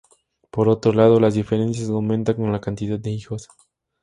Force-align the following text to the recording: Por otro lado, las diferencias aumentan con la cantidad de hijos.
Por 0.49 0.67
otro 0.67 0.93
lado, 0.93 1.19
las 1.19 1.35
diferencias 1.35 1.87
aumentan 1.89 2.33
con 2.33 2.51
la 2.51 2.59
cantidad 2.59 2.97
de 2.97 3.11
hijos. 3.11 3.47